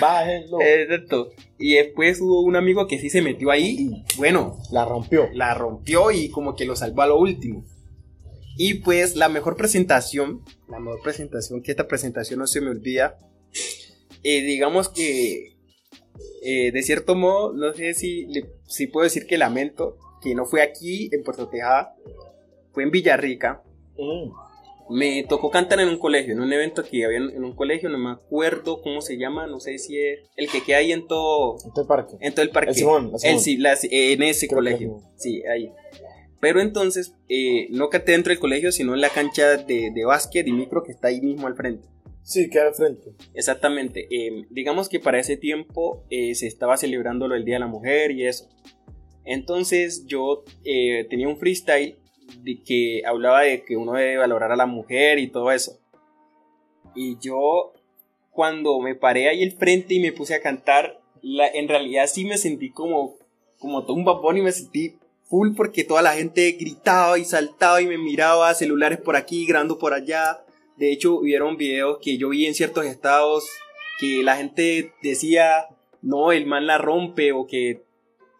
[0.00, 0.58] bájenlo.
[0.62, 1.30] Exacto.
[1.58, 5.28] Y después hubo un amigo que sí se metió ahí, y, bueno, La rompió.
[5.32, 7.64] la rompió y como que lo salvó a lo último.
[8.58, 13.18] Y pues la mejor presentación, la mejor presentación, que esta presentación no se me olvida,
[14.22, 15.51] eh, digamos que
[16.42, 20.44] eh, de cierto modo, no sé si, le- si puedo decir que lamento que no
[20.46, 21.94] fue aquí en Puerto Tejada,
[22.72, 23.62] fue en Villarrica.
[23.98, 24.30] Mm.
[24.90, 27.98] Me tocó cantar en un colegio, en un evento que había en un colegio, no
[27.98, 31.56] me acuerdo cómo se llama, no sé si es el que queda ahí en todo,
[31.64, 32.16] En todo el parque.
[32.20, 32.70] en todo el parque.
[32.70, 33.34] El Simón, el Simón.
[33.36, 34.96] El sí, en ese Creo colegio.
[35.16, 35.70] es Sí, ahí.
[36.40, 40.46] Pero entonces, eh, no canté dentro del colegio, sino en la cancha de, de básquet
[40.48, 41.86] y micro que está ahí mismo al frente.
[42.22, 43.12] Sí, queda al frente.
[43.34, 44.06] Exactamente.
[44.10, 48.12] eh, digamos que para ese tiempo eh, se estaba celebrando del Día de la Mujer
[48.12, 48.48] y eso.
[49.24, 51.96] Entonces yo eh, tenía un freestyle
[52.42, 55.78] de que hablaba de que uno debe valorar a la mujer y todo eso.
[56.94, 57.72] Y yo
[58.30, 62.24] cuando me paré ahí al frente y me puse a cantar, la, en realidad sí
[62.24, 63.16] me sentí como,
[63.58, 67.80] como todo un babón y me sentí full porque toda la gente gritaba y saltaba
[67.80, 70.44] y me miraba, celulares por aquí, grabando por allá.
[70.82, 73.48] De hecho, hubieron videos que yo vi en ciertos estados
[74.00, 75.68] que la gente decía,
[76.02, 77.84] no, el man la rompe o que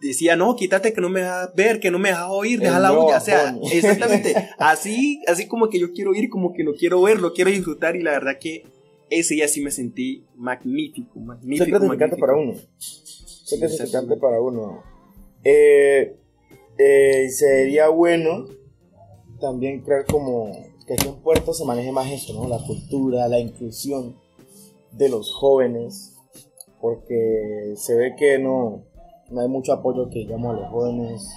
[0.01, 2.91] decía, no, quítate que no me dejas ver, que no me dejas oír, deja la
[2.91, 3.19] bulla.
[3.19, 4.35] O sea, exactamente.
[4.59, 7.95] Así, así como que yo quiero ir, como que lo quiero ver, lo quiero disfrutar
[7.95, 8.65] y la verdad que
[9.09, 11.65] ese día sí me sentí magnífico, magnífico.
[11.65, 12.27] Sé gratificante magnífico.
[12.27, 12.53] para uno.
[12.55, 14.17] Gratificante exactamente.
[14.17, 14.83] para uno.
[15.45, 16.17] Eh,
[16.77, 18.47] eh, sería bueno
[19.39, 22.49] también crear como que aquí en Puerto se maneje más eso, ¿no?
[22.49, 24.17] La cultura, la inclusión
[24.93, 26.15] de los jóvenes,
[26.81, 28.83] porque se ve que no,
[29.31, 31.29] no hay mucho apoyo que digamos a los jóvenes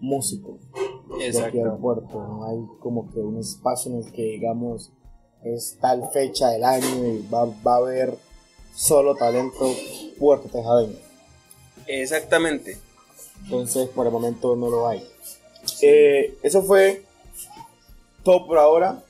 [0.00, 0.60] músicos
[1.18, 1.78] de aquí Exacto.
[1.80, 4.92] puerto, no hay como que un espacio en el que digamos
[5.42, 8.18] es tal fecha del año y va, va a haber
[8.74, 9.72] solo talento
[10.18, 10.96] puerto tejadeño.
[11.86, 12.76] Exactamente.
[13.44, 15.02] Entonces por el momento no lo hay.
[15.82, 17.04] Eh, eso fue
[18.22, 19.02] todo por ahora.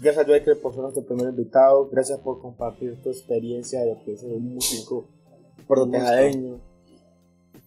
[0.00, 1.88] Gracias Joaquín por ser nuestro primer invitado.
[1.90, 5.04] Gracias por compartir tu experiencia de lo que es ser un músico
[5.66, 6.58] puertotejadeño.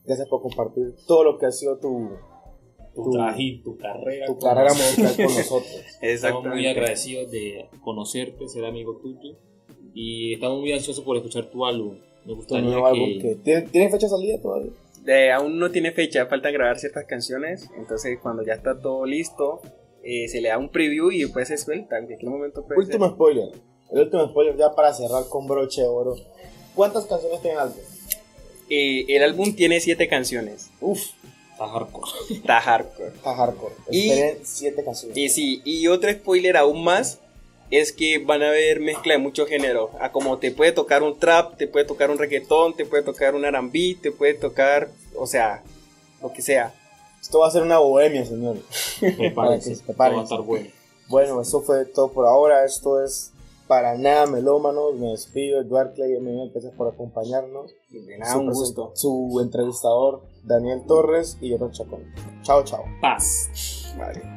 [0.05, 2.09] Gracias por compartir todo lo que ha sido tu,
[2.95, 4.26] Tu tu, trajín, tu carrera.
[4.26, 5.82] tu carrera musical con nosotros.
[6.01, 9.36] Estamos muy agradecidos de conocerte, ser amigo tuyo.
[9.95, 11.99] Y estamos muy ansiosos por escuchar tu álbum.
[12.26, 14.71] Me gustaría nuevo álbum que, que tiene, tiene fecha de salida todavía.
[15.05, 17.69] Eh, aún no tiene fecha, falta grabar ciertas canciones.
[17.78, 19.61] Entonces, cuando ya está todo listo,
[20.04, 21.97] eh, se le da un preview y después se suelta.
[21.97, 23.14] En cualquier momento puede Último ser.
[23.16, 23.49] spoiler.
[23.91, 26.16] El último spoiler ya para cerrar con broche de oro.
[26.76, 27.78] ¿Cuántas canciones tiene el álbum?
[28.70, 30.70] Eh, el álbum tiene siete canciones.
[30.82, 30.99] Uf,
[31.51, 32.12] está hardcore.
[32.32, 33.08] Está hardcore.
[33.10, 33.76] está hardcore.
[33.91, 34.12] Y-
[34.43, 35.18] siete canciones.
[35.18, 37.20] Y sí, y otro spoiler aún más
[37.70, 39.89] es que van a haber mezcla de muchos géneros.
[39.99, 43.36] A como te puede tocar un trap, te puede tocar un reggaetón, te puede tocar
[43.36, 45.64] un R&B, te puede tocar, o sea,
[46.22, 46.74] lo que sea.
[47.24, 48.57] Esto va a ser una bohemia, señor.
[48.99, 50.15] Prepárense, Prepárense.
[50.17, 50.67] va a estar bueno.
[51.07, 52.65] Bueno, eso fue todo por ahora.
[52.65, 53.32] Esto es
[53.65, 54.95] para nada melómanos.
[54.95, 55.61] Me despido.
[55.61, 56.17] Eduard Clay,
[56.51, 57.71] gracias por acompañarnos.
[57.89, 58.91] De nada, su, un gusto.
[58.93, 62.03] su entrevistador, Daniel Torres y yo, Chacón.
[62.41, 62.84] Chao, chao.
[63.01, 63.93] Paz.
[63.97, 64.32] Vale.